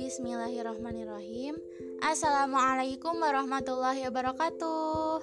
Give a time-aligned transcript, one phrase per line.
[0.00, 1.60] Bismillahirrahmanirrahim.
[2.00, 5.20] Assalamualaikum warahmatullahi wabarakatuh.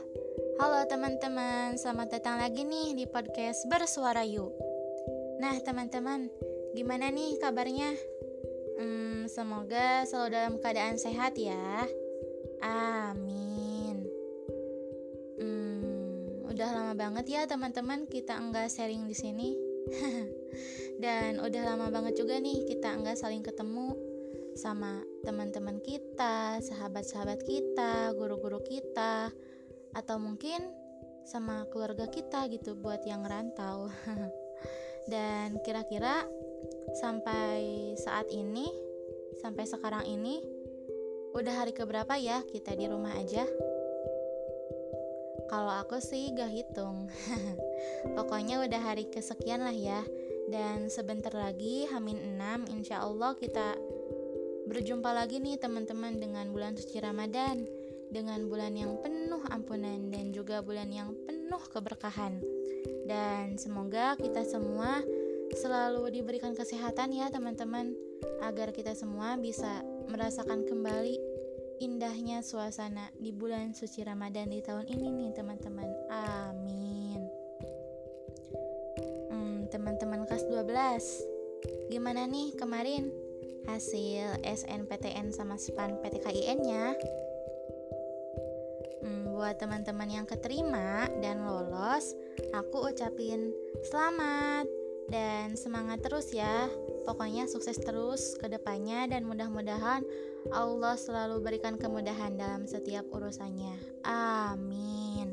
[0.61, 4.53] Halo teman-teman, selamat datang lagi nih di podcast Bersuara Yuk.
[5.41, 6.29] Nah teman-teman,
[6.77, 7.97] gimana nih kabarnya?
[8.77, 11.89] Hmm, semoga selalu dalam keadaan sehat ya.
[12.61, 13.36] Amin
[17.27, 19.49] ya teman-teman kita enggak sharing di sini
[21.03, 23.93] Dan udah lama banget juga nih kita enggak saling ketemu
[24.57, 29.29] sama teman-teman kita, sahabat-sahabat kita, guru-guru kita,
[29.93, 30.65] atau mungkin
[31.29, 33.93] sama keluarga kita gitu buat yang rantau.
[35.11, 36.25] Dan kira-kira
[36.97, 38.65] sampai saat ini,
[39.37, 40.41] sampai sekarang ini,
[41.37, 43.45] udah hari keberapa ya kita di rumah aja?
[45.47, 47.07] Kalau aku sih gak hitung.
[48.17, 50.03] Pokoknya udah hari kesekian lah ya.
[50.47, 53.75] Dan sebentar lagi Hamin 6 insya Allah kita
[54.67, 57.67] Berjumpa lagi nih teman-teman dengan bulan suci Ramadan
[58.07, 62.39] Dengan bulan yang penuh ampunan dan juga bulan yang penuh keberkahan
[63.03, 65.03] Dan semoga kita semua
[65.51, 67.91] selalu diberikan kesehatan ya teman-teman
[68.39, 71.19] Agar kita semua bisa merasakan kembali
[71.83, 77.21] indahnya suasana di bulan suci Ramadan di tahun ini nih teman-teman Amin
[79.31, 83.27] hmm, Teman-teman kelas 12 Gimana nih kemarin?
[83.67, 86.95] hasil SNPTN sama SPAN PTKIN-nya.
[89.03, 92.15] Hmm, buat teman-teman yang keterima dan lolos,
[92.55, 93.51] aku ucapin
[93.91, 94.65] selamat
[95.11, 96.71] dan semangat terus ya.
[97.07, 100.03] Pokoknya sukses terus ke depannya dan mudah-mudahan
[100.51, 103.79] Allah selalu berikan kemudahan dalam setiap urusannya.
[104.03, 105.31] Amin.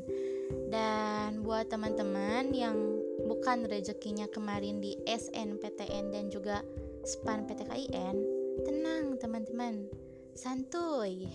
[0.71, 2.79] Dan buat teman-teman yang
[3.27, 6.63] bukan rezekinya kemarin di SNPTN dan juga
[7.03, 8.15] SPAN PTKIN,
[8.63, 9.91] tenang teman-teman,
[10.31, 11.27] santuy.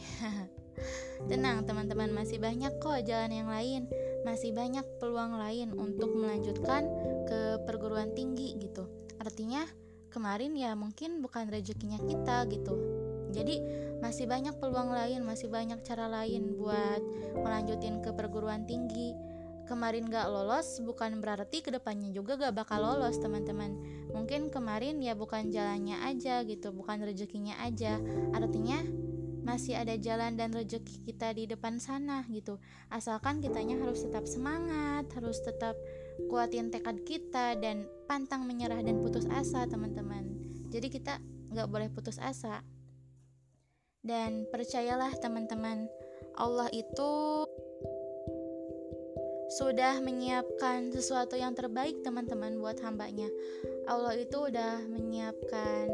[1.30, 3.82] tenang teman-teman, masih banyak kok jalan yang lain,
[4.24, 6.88] masih banyak peluang lain untuk melanjutkan
[7.28, 8.88] ke perguruan tinggi gitu.
[9.20, 9.68] Artinya
[10.10, 12.74] kemarin ya mungkin bukan rezekinya kita gitu.
[13.30, 13.62] Jadi
[14.02, 17.00] masih banyak peluang lain, masih banyak cara lain buat
[17.38, 19.14] melanjutin ke perguruan tinggi.
[19.70, 23.78] Kemarin gak lolos bukan berarti ke depannya juga gak bakal lolos teman-teman.
[24.10, 28.02] Mungkin kemarin ya bukan jalannya aja gitu bukan rezekinya aja.
[28.34, 28.82] Artinya
[29.50, 32.62] masih ada jalan dan rezeki kita di depan sana gitu.
[32.86, 35.74] Asalkan kitanya harus tetap semangat harus tetap
[36.30, 40.30] kuatin tekad kita dan pantang menyerah dan putus asa teman-teman.
[40.70, 41.18] Jadi kita
[41.50, 42.62] gak boleh putus asa.
[44.06, 45.90] Dan percayalah teman-teman
[46.38, 47.44] Allah itu
[49.50, 53.26] sudah menyiapkan sesuatu yang terbaik teman-teman buat hambanya.
[53.90, 55.90] Allah itu udah menyiapkan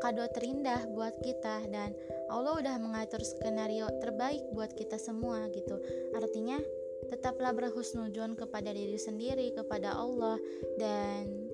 [0.00, 1.92] kado terindah buat kita dan
[2.32, 5.76] Allah udah mengatur skenario terbaik buat kita semua gitu.
[6.16, 6.60] Artinya
[7.08, 10.40] tetaplah berhusnuzon kepada diri sendiri kepada Allah
[10.80, 11.48] dan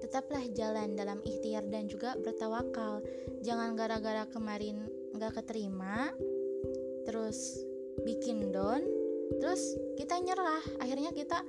[0.00, 3.04] tetaplah jalan dalam ikhtiar dan juga bertawakal.
[3.44, 6.12] Jangan gara-gara kemarin gak keterima
[7.08, 7.58] terus
[8.04, 8.84] bikin down
[9.40, 10.64] terus kita nyerah.
[10.80, 11.40] Akhirnya kita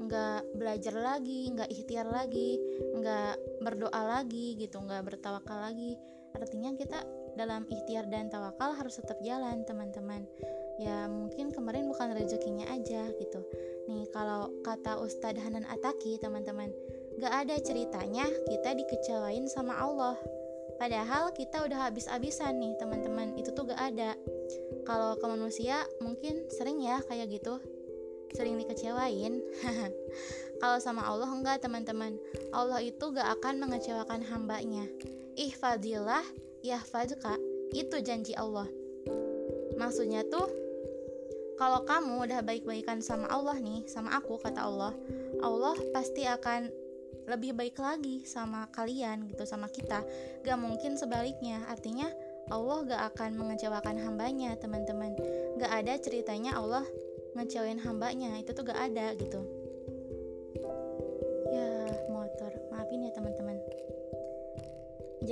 [0.00, 2.56] nggak belajar lagi nggak ikhtiar lagi
[2.96, 5.92] nggak berdoa lagi gitu nggak bertawakal lagi.
[6.32, 7.04] Artinya kita
[7.40, 10.28] dalam ikhtiar dan tawakal harus tetap jalan teman-teman.
[10.76, 13.40] Ya mungkin kemarin bukan rezekinya aja gitu.
[13.88, 16.68] Nih kalau kata Ustadz Hanan Ataki teman-teman
[17.20, 20.20] gak ada ceritanya kita dikecewain sama Allah.
[20.80, 23.36] Padahal kita udah habis-habisan nih teman-teman.
[23.36, 24.16] Itu tuh gak ada.
[24.88, 27.60] Kalau ke manusia mungkin sering ya kayak gitu.
[28.32, 29.44] Sering dikecewain.
[30.60, 32.16] Kalau sama Allah enggak teman-teman.
[32.56, 34.88] Allah itu gak akan mengecewakan hambanya.
[35.36, 36.24] Ihfadillah
[36.60, 37.36] yahfadka
[37.72, 38.68] itu janji Allah.
[39.78, 40.48] Maksudnya tuh
[41.56, 44.96] kalau kamu udah baik-baikan sama Allah nih sama aku kata Allah
[45.44, 46.72] Allah pasti akan
[47.28, 50.02] lebih baik lagi sama kalian gitu sama kita.
[50.42, 51.62] Gak mungkin sebaliknya.
[51.68, 52.08] Artinya
[52.50, 55.14] Allah gak akan mengecewakan hambanya teman-teman.
[55.60, 56.82] Gak ada ceritanya Allah
[57.38, 58.34] ngecewain hambanya.
[58.40, 59.59] Itu tuh gak ada gitu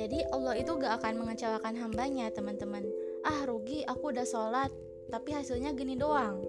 [0.09, 2.89] jadi Allah itu gak akan mengecewakan hambanya teman-teman
[3.29, 4.73] ah rugi aku udah sholat
[5.13, 6.41] tapi hasilnya gini doang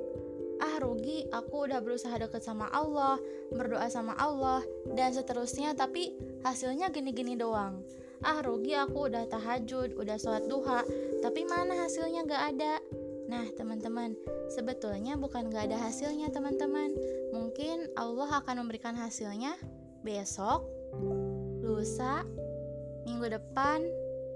[0.63, 3.19] ah rugi aku udah berusaha deket sama Allah
[3.51, 4.63] berdoa sama Allah
[4.95, 6.15] dan seterusnya tapi
[6.47, 7.83] hasilnya gini-gini doang
[8.23, 10.83] ah rugi aku udah tahajud, udah sholat duha,
[11.23, 12.73] tapi mana hasilnya gak ada.
[13.31, 14.17] Nah teman-teman,
[14.51, 16.91] sebetulnya bukan gak ada hasilnya teman-teman.
[17.31, 19.55] Mungkin Allah akan memberikan hasilnya
[20.03, 20.67] besok,
[21.63, 22.27] lusa,
[23.09, 23.81] minggu depan,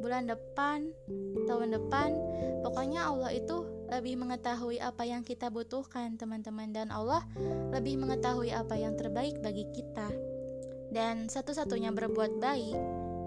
[0.02, 0.90] bulan depan,
[1.46, 2.10] tahun depan.
[2.66, 7.22] Pokoknya Allah itu lebih mengetahui apa yang kita butuhkan, teman-teman, dan Allah
[7.70, 10.10] lebih mengetahui apa yang terbaik bagi kita.
[10.90, 12.78] Dan satu-satunya berbuat baik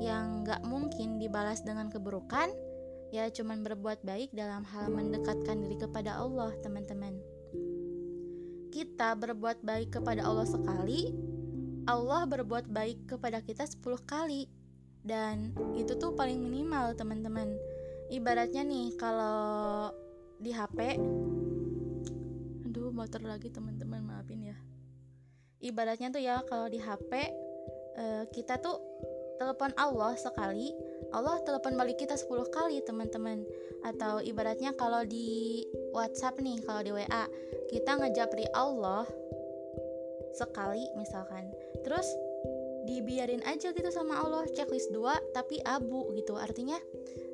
[0.02, 2.50] yang gak mungkin dibalas dengan keburukan,
[3.14, 7.22] ya cuman berbuat baik dalam hal mendekatkan diri kepada Allah, teman-teman.
[8.74, 11.14] Kita berbuat baik kepada Allah sekali,
[11.86, 14.65] Allah berbuat baik kepada kita 10 kali
[15.06, 17.54] dan itu tuh paling minimal teman-teman.
[18.10, 19.94] Ibaratnya nih kalau
[20.42, 20.98] di HP
[22.66, 24.58] aduh motor lagi teman-teman maafin ya.
[25.62, 27.10] Ibaratnya tuh ya kalau di HP
[27.96, 28.82] eh, kita tuh
[29.38, 30.72] telepon Allah sekali
[31.14, 33.46] Allah telepon balik kita 10 kali teman-teman.
[33.86, 35.62] Atau ibaratnya kalau di
[35.94, 37.24] WhatsApp nih kalau di WA
[37.70, 39.06] kita ngejapri Allah
[40.34, 41.48] sekali misalkan.
[41.86, 42.06] Terus
[42.86, 44.46] dibiarin aja gitu sama Allah.
[44.54, 46.38] Checklist 2 tapi abu gitu.
[46.38, 46.78] Artinya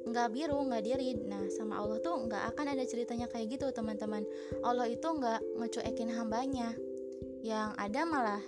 [0.03, 4.25] nggak biru nggak diri nah sama Allah tuh nggak akan ada ceritanya kayak gitu teman-teman.
[4.65, 6.73] Allah itu nggak ngecuekin hambanya.
[7.45, 8.43] Yang ada malah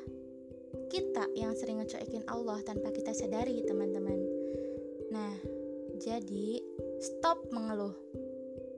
[0.88, 4.18] kita yang sering ngecuekin Allah tanpa kita sadari teman-teman.
[5.12, 5.34] Nah
[6.00, 6.58] jadi
[6.98, 7.94] stop mengeluh.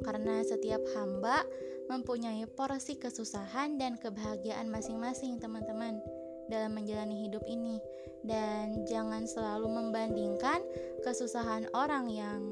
[0.04, 1.42] Karena setiap hamba
[1.86, 6.02] mempunyai porsi kesusahan dan kebahagiaan masing-masing, teman-teman,
[6.46, 7.78] dalam menjalani hidup ini,
[8.26, 10.62] dan jangan selalu membandingkan
[11.06, 12.42] kesusahan orang yang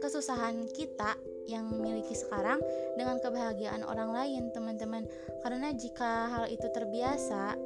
[0.00, 1.14] kesusahan kita
[1.50, 2.62] yang memiliki sekarang
[2.94, 5.04] dengan kebahagiaan orang lain, teman-teman.
[5.42, 7.58] Karena jika hal itu terbiasa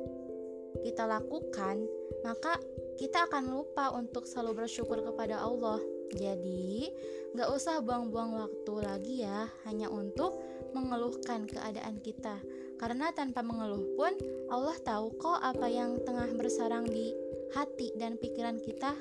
[0.83, 1.85] kita lakukan,
[2.27, 2.59] maka
[2.99, 5.79] kita akan lupa untuk selalu bersyukur kepada Allah.
[6.15, 6.95] Jadi,
[7.35, 10.39] gak usah buang-buang waktu lagi ya, hanya untuk
[10.75, 12.39] mengeluhkan keadaan kita.
[12.84, 14.12] Karena tanpa mengeluh pun,
[14.52, 17.16] Allah tahu kok apa yang tengah bersarang di
[17.56, 18.92] hati dan pikiran kita.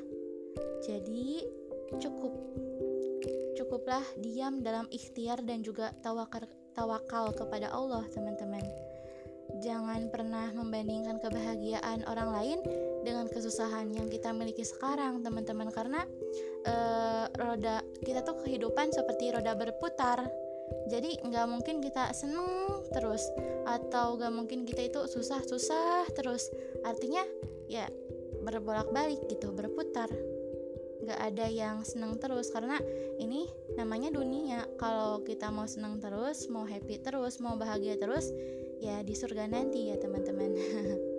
[0.88, 1.44] Jadi,
[2.00, 2.32] cukup.
[3.60, 8.64] Cukuplah diam dalam ikhtiar dan juga tawakal, tawakal kepada Allah, teman-teman.
[9.60, 12.60] Jangan pernah membandingkan kebahagiaan orang lain
[13.04, 16.08] dengan kesusahan yang kita miliki sekarang, teman-teman, karena
[16.72, 20.24] uh, roda kita tuh kehidupan seperti roda berputar.
[20.90, 23.24] Jadi nggak mungkin kita seneng terus
[23.64, 26.52] atau nggak mungkin kita itu susah-susah terus.
[26.84, 27.24] Artinya
[27.72, 27.88] ya
[28.44, 30.12] berbolak-balik gitu, berputar.
[31.04, 32.80] Nggak ada yang seneng terus karena
[33.20, 34.68] ini namanya dunia.
[34.76, 38.32] Kalau kita mau seneng terus, mau happy terus, mau bahagia terus,
[38.80, 40.52] ya di surga nanti ya teman-teman.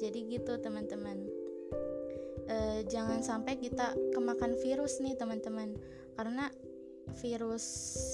[0.00, 1.28] jadi gitu teman-teman
[2.48, 2.56] e,
[2.88, 5.76] jangan sampai kita kemakan virus nih teman-teman
[6.16, 6.48] karena
[7.18, 7.64] virus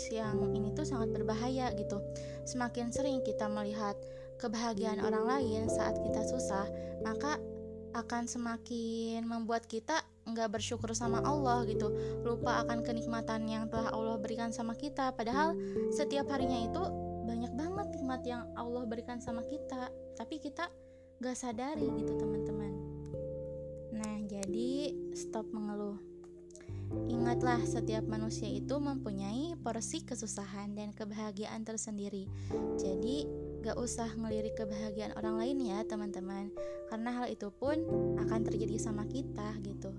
[0.08, 2.00] yang ini tuh sangat berbahaya gitu.
[2.48, 3.96] Semakin sering kita melihat
[4.40, 6.68] kebahagiaan orang lain saat kita susah
[7.00, 7.40] maka
[7.96, 11.88] akan semakin membuat kita nggak bersyukur sama Allah gitu.
[12.26, 15.16] Lupa akan kenikmatan yang telah Allah berikan sama kita.
[15.16, 15.56] Padahal
[15.94, 16.82] setiap harinya itu
[17.24, 19.88] banyak banget nikmat yang Allah berikan sama kita.
[20.18, 20.68] Tapi kita
[21.24, 22.72] gak sadari gitu teman-teman.
[23.96, 25.65] Nah jadi stop mengeluh
[27.06, 32.24] Ingatlah setiap manusia itu mempunyai porsi kesusahan dan kebahagiaan tersendiri.
[32.80, 33.28] Jadi
[33.60, 36.48] gak usah ngelirik kebahagiaan orang lain ya teman-teman.
[36.88, 37.76] Karena hal itu pun
[38.16, 39.92] akan terjadi sama kita gitu.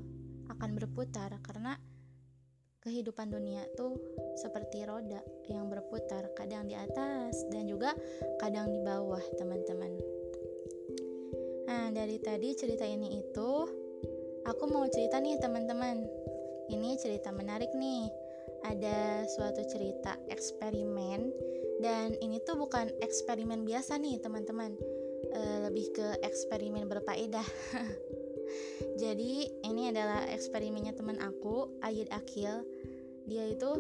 [0.49, 1.77] Akan berputar karena
[2.87, 3.99] kehidupan dunia tuh
[4.39, 5.19] seperti roda
[5.51, 7.91] yang berputar kadang di atas dan juga
[8.39, 9.91] kadang di bawah teman-teman.
[11.67, 13.51] Nah, dari tadi cerita ini itu
[14.47, 16.07] aku mau cerita nih teman-teman.
[16.67, 18.09] Ini cerita menarik nih.
[18.67, 21.29] Ada suatu cerita eksperimen
[21.77, 24.73] dan ini tuh bukan eksperimen biasa nih teman-teman.
[25.27, 27.45] E, lebih ke eksperimen berfaedah.
[29.01, 32.65] Jadi ini adalah eksperimennya teman aku, Ayid Akil.
[33.27, 33.71] Dia itu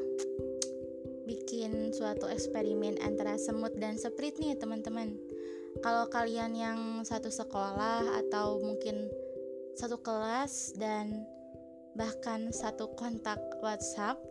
[1.27, 5.19] bikin suatu eksperimen antara semut dan seprit nih teman-teman
[5.81, 9.11] kalau kalian yang satu sekolah atau mungkin
[9.77, 11.25] satu kelas dan
[11.97, 14.21] bahkan satu kontak WhatsApp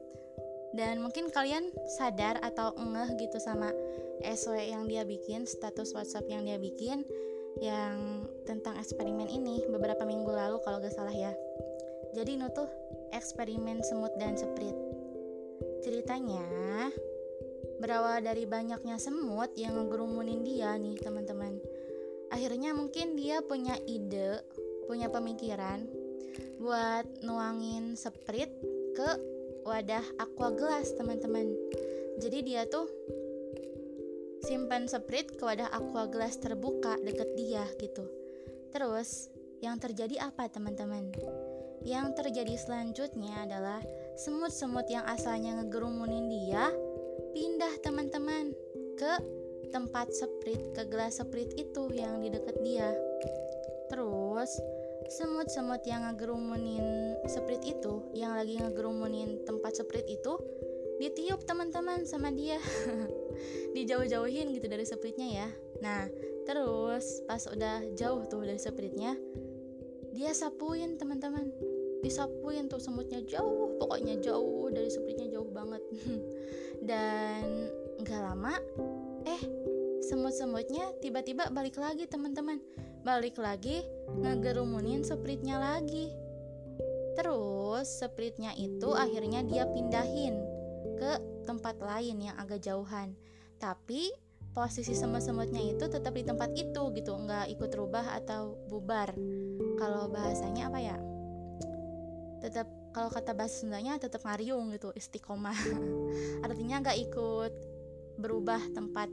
[0.72, 3.74] dan mungkin kalian sadar atau ngeh gitu sama
[4.22, 7.02] SW yang dia bikin, status WhatsApp yang dia bikin
[7.58, 11.32] yang tentang eksperimen ini beberapa minggu lalu kalau gak salah ya.
[12.14, 12.68] Jadi itu tuh
[13.12, 14.76] eksperimen semut dan seprit.
[15.84, 16.44] Ceritanya
[17.76, 21.60] Berawal dari banyaknya semut yang ngegerumunin dia nih teman-teman.
[22.32, 24.40] Akhirnya mungkin dia punya ide,
[24.88, 25.84] punya pemikiran
[26.60, 28.50] buat nuangin sprit
[28.96, 29.10] ke
[29.66, 31.52] wadah aqua gelas teman-teman.
[32.22, 32.88] Jadi dia tuh
[34.46, 38.06] simpan sprit ke wadah aqua gelas terbuka deket dia gitu.
[38.70, 39.32] Terus,
[39.64, 41.10] yang terjadi apa teman-teman?
[41.82, 43.80] Yang terjadi selanjutnya adalah
[44.18, 46.70] semut-semut yang asalnya ngegerumunin dia
[47.36, 48.52] pindah teman-teman
[48.96, 49.12] ke
[49.70, 52.90] tempat seprit, ke gelas seprit itu yang di dekat dia.
[53.92, 54.50] Terus,
[55.10, 60.34] semut-semut yang ngegerumunin seprit itu yang lagi ngegerumunin tempat seprit itu
[60.96, 62.56] ditiup teman-teman sama dia.
[63.76, 65.48] Dijauh-jauhin gitu dari sepritnya ya.
[65.84, 66.08] Nah
[66.46, 69.14] terus pas udah jauh tuh dari sepritnya
[70.16, 71.52] dia sapuin teman-teman.
[72.00, 75.82] Disapuin tuh semutnya jauh pokoknya jauh dari sepritnya jauh banget.
[76.88, 77.68] Dan
[78.00, 78.54] nggak lama
[79.26, 79.42] eh
[80.04, 82.62] semut-semutnya tiba-tiba balik lagi teman-teman
[83.06, 83.86] balik lagi
[84.18, 86.10] ngegerumunin sepritnya lagi.
[87.14, 90.42] Terus sepritnya itu akhirnya dia pindahin
[90.98, 93.14] ke tempat lain yang agak jauhan.
[93.62, 94.10] Tapi
[94.50, 99.14] posisi semut-semutnya itu tetap di tempat itu gitu nggak ikut rubah atau bubar.
[99.78, 100.98] Kalau bahasanya apa ya?
[102.42, 105.54] Tetap kalau kata bahasa Sundanya tetap ngariung gitu istiqomah.
[106.44, 107.52] Artinya nggak ikut
[108.18, 109.06] berubah tempat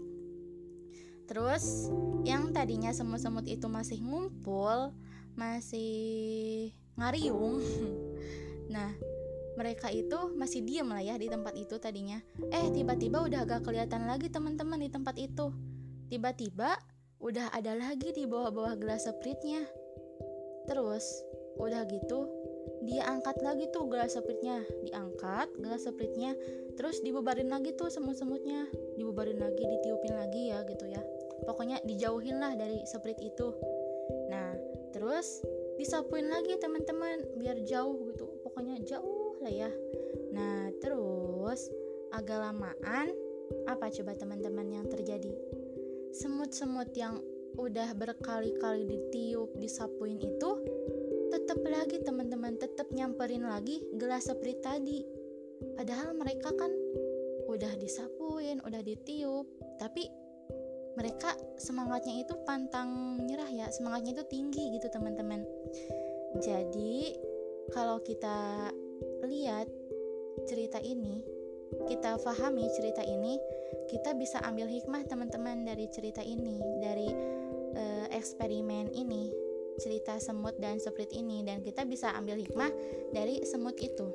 [1.27, 1.88] Terus
[2.27, 4.92] yang tadinya semut-semut itu masih ngumpul,
[5.36, 7.60] masih ngariung.
[8.74, 8.92] nah,
[9.56, 12.20] mereka itu masih diem lah ya di tempat itu tadinya.
[12.51, 15.53] Eh, tiba-tiba udah agak kelihatan lagi teman-teman di tempat itu.
[16.10, 16.77] Tiba-tiba
[17.24, 19.63] udah ada lagi di bawah-bawah gelas sepritnya.
[20.68, 21.03] Terus,
[21.60, 22.27] udah gitu,
[22.88, 24.63] dia angkat lagi tuh gelas sepritnya.
[24.88, 26.36] Diangkat gelas sepritnya,
[26.80, 28.68] terus dibubarin lagi tuh semut-semutnya.
[28.96, 31.03] Dibubarin lagi, ditiupin lagi ya gitu ya
[31.44, 33.54] pokoknya dijauhin lah dari sprit itu.
[34.32, 34.56] Nah
[34.94, 35.42] terus
[35.76, 38.28] disapuin lagi teman-teman biar jauh gitu.
[38.44, 39.72] Pokoknya jauh lah ya.
[40.32, 41.70] Nah terus
[42.14, 43.12] agak lamaan
[43.68, 45.34] apa coba teman-teman yang terjadi?
[46.14, 47.20] Semut-semut yang
[47.54, 50.52] udah berkali-kali ditiup disapuin itu
[51.30, 55.02] tetap lagi teman-teman tetap nyamperin lagi gelas sprit tadi.
[55.74, 56.70] Padahal mereka kan
[57.50, 59.50] udah disapuin udah ditiup.
[59.82, 60.06] Tapi
[60.94, 65.42] mereka semangatnya itu pantang menyerah ya semangatnya itu tinggi gitu teman-teman.
[66.38, 67.18] Jadi
[67.74, 68.70] kalau kita
[69.26, 69.70] lihat
[70.46, 71.24] cerita ini
[71.90, 73.42] kita pahami cerita ini
[73.90, 77.10] kita bisa ambil hikmah teman-teman dari cerita ini dari
[77.74, 79.34] uh, eksperimen ini
[79.82, 82.70] cerita semut dan seprit ini dan kita bisa ambil hikmah
[83.10, 84.14] dari semut itu.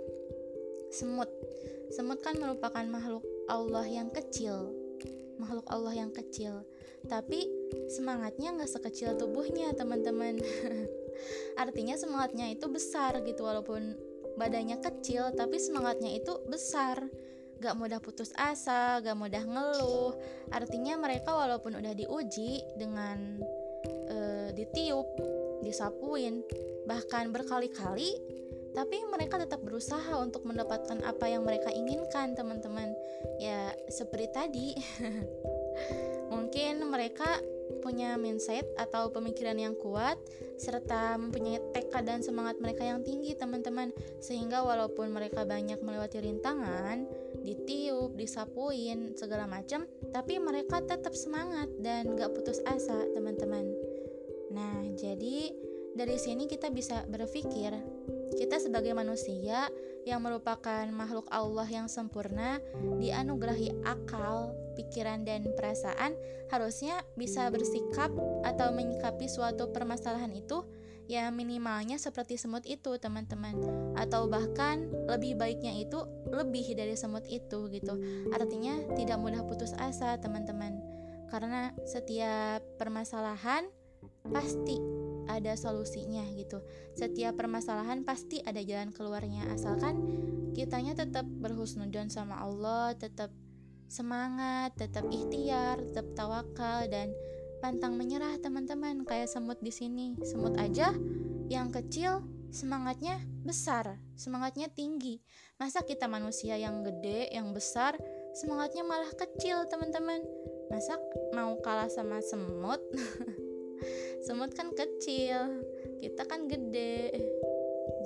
[0.94, 1.26] Semut.
[1.90, 4.77] Semut kan merupakan makhluk Allah yang kecil
[5.38, 6.66] makhluk Allah yang kecil.
[7.06, 7.46] Tapi
[7.88, 10.38] semangatnya nggak sekecil tubuhnya teman-teman.
[11.62, 13.94] Artinya semangatnya itu besar gitu walaupun
[14.38, 17.06] badannya kecil tapi semangatnya itu besar.
[17.58, 20.14] Gak mudah putus asa gak mudah ngeluh.
[20.54, 23.42] Artinya mereka walaupun udah diuji dengan
[24.10, 25.06] uh, ditiup
[25.62, 26.46] disapuin
[26.86, 28.14] bahkan berkali-kali
[28.78, 32.94] tapi mereka tetap berusaha untuk mendapatkan apa yang mereka inginkan teman-teman.
[33.42, 34.68] Ya seperti tadi.
[36.32, 37.42] Mungkin mereka
[37.82, 40.14] punya mindset atau pemikiran yang kuat
[40.62, 43.90] serta mempunyai tekad dan semangat mereka yang tinggi teman-teman.
[44.22, 47.02] Sehingga walaupun mereka banyak melewati rintangan
[47.42, 53.74] ditiup, disapuin, segala macam tapi mereka tetap semangat dan gak putus asa teman-teman.
[54.54, 55.50] Nah jadi
[55.98, 57.74] dari sini kita bisa berpikir
[58.38, 59.66] kita sebagai manusia
[60.06, 62.62] yang merupakan makhluk Allah yang sempurna,
[63.02, 66.14] dianugerahi akal, pikiran, dan perasaan,
[66.48, 68.08] harusnya bisa bersikap
[68.46, 70.64] atau menyikapi suatu permasalahan itu
[71.08, 73.58] ya minimalnya seperti semut itu teman-teman.
[73.98, 77.98] Atau bahkan lebih baiknya itu lebih dari semut itu gitu.
[78.30, 80.78] Artinya tidak mudah putus asa teman-teman.
[81.28, 83.68] Karena setiap permasalahan
[84.32, 84.97] pasti
[85.28, 86.64] ada solusinya gitu.
[86.96, 90.00] Setiap permasalahan pasti ada jalan keluarnya asalkan
[90.56, 93.30] kitanya tetap berhusnudon sama Allah, tetap
[93.86, 97.14] semangat, tetap ikhtiar, tetap tawakal dan
[97.62, 100.18] pantang menyerah teman-teman kayak semut di sini.
[100.26, 100.92] Semut aja
[101.48, 105.20] yang kecil semangatnya besar, semangatnya tinggi.
[105.60, 107.96] Masa kita manusia yang gede, yang besar,
[108.36, 110.20] semangatnya malah kecil, teman-teman.
[110.68, 111.00] Masa
[111.32, 112.80] mau kalah sama semut?
[114.24, 115.64] semut kan kecil
[115.98, 117.12] kita kan gede.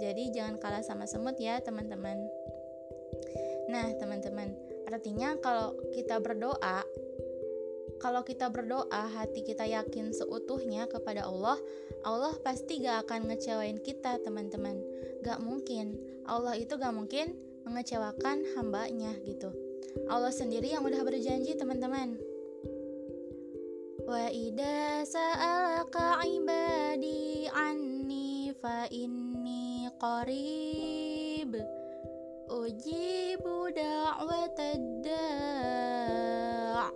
[0.01, 2.19] Jadi jangan kalah sama semut ya teman-teman.
[3.69, 4.53] Nah teman-teman
[4.89, 6.85] artinya kalau kita berdoa
[8.03, 11.57] kalau kita berdoa hati kita yakin seutuhnya kepada Allah
[12.03, 14.83] Allah pasti gak akan ngecewain kita teman-teman.
[15.23, 15.97] Gak mungkin.
[16.27, 19.55] Allah itu gak mungkin mengecewakan hambanya gitu.
[20.11, 22.19] Allah sendiri yang udah berjanji teman-teman
[25.03, 31.57] Sa'alaka ibadi anni fa inni qarib
[32.49, 36.89] ujibu da'watad da'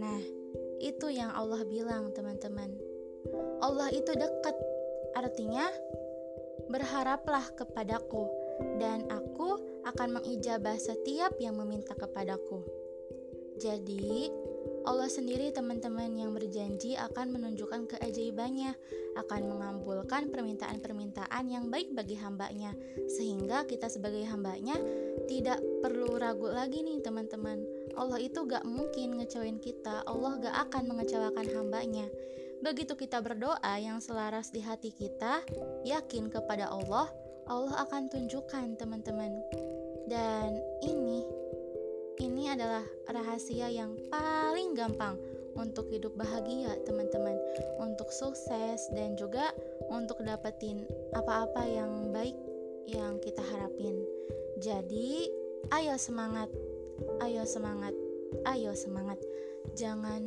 [0.00, 0.20] Nah,
[0.80, 2.72] itu yang Allah bilang, teman-teman.
[3.60, 4.56] Allah itu dekat.
[5.12, 5.68] Artinya,
[6.72, 8.32] berharaplah kepadaku
[8.80, 12.64] dan aku akan mengijabah setiap yang meminta kepadaku.
[13.60, 14.41] Jadi,
[14.82, 18.74] Allah sendiri teman-teman yang berjanji akan menunjukkan keajaibannya,
[19.14, 22.74] akan mengabulkan permintaan-permintaan yang baik bagi hambanya,
[23.06, 24.74] sehingga kita sebagai hambanya
[25.30, 27.62] tidak perlu ragu lagi nih teman-teman.
[27.94, 32.06] Allah itu gak mungkin ngecewain kita, Allah gak akan mengecewakan hambanya.
[32.62, 35.42] Begitu kita berdoa yang selaras di hati kita,
[35.86, 37.10] yakin kepada Allah,
[37.46, 39.34] Allah akan tunjukkan teman-teman.
[40.06, 41.22] Dan ini
[42.22, 45.18] ini adalah rahasia yang paling gampang
[45.58, 47.34] untuk hidup bahagia, teman-teman,
[47.82, 49.50] untuk sukses dan juga
[49.90, 50.86] untuk dapetin
[51.18, 52.38] apa-apa yang baik
[52.86, 54.06] yang kita harapin.
[54.62, 55.26] Jadi,
[55.74, 56.46] ayo semangat,
[57.26, 57.92] ayo semangat,
[58.46, 59.18] ayo semangat.
[59.74, 60.22] Jangan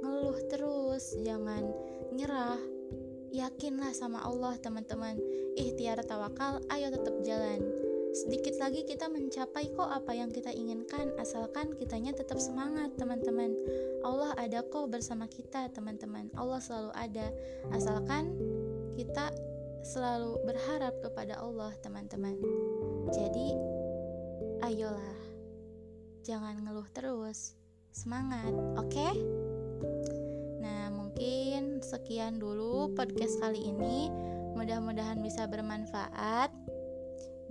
[0.00, 1.68] ngeluh terus, jangan
[2.08, 2.60] nyerah.
[3.34, 5.20] Yakinlah sama Allah, teman-teman.
[5.60, 7.73] Ikhtiar tawakal, ayo tetap jalan
[8.14, 13.50] sedikit lagi kita mencapai kok apa yang kita inginkan asalkan kitanya tetap semangat teman-teman.
[14.06, 16.30] Allah ada kok bersama kita teman-teman.
[16.38, 17.26] Allah selalu ada.
[17.74, 18.30] Asalkan
[18.94, 19.34] kita
[19.82, 22.38] selalu berharap kepada Allah teman-teman.
[23.10, 23.58] Jadi
[24.62, 25.18] ayolah.
[26.22, 27.58] Jangan ngeluh terus.
[27.90, 28.94] Semangat oke?
[28.94, 29.14] Okay?
[30.62, 34.06] nah mungkin sekian dulu podcast kali ini.
[34.54, 36.73] Mudah-mudahan bisa bermanfaat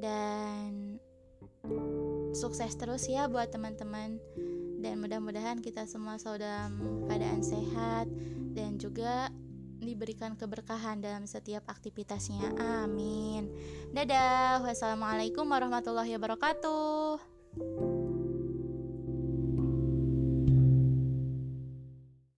[0.04, 1.00] dan
[2.36, 4.20] sukses terus ya buat teman-teman
[4.84, 6.72] dan mudah-mudahan kita semua selalu dalam
[7.08, 8.12] keadaan sehat
[8.52, 9.32] dan juga
[9.80, 12.56] diberikan keberkahan dalam setiap aktivitasnya.
[12.84, 13.52] Amin.
[13.92, 14.64] Dadah.
[14.64, 17.33] Wassalamualaikum warahmatullahi wabarakatuh.